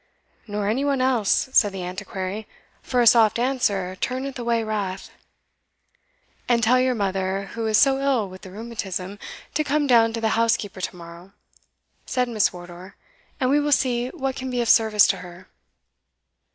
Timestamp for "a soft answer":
3.01-3.95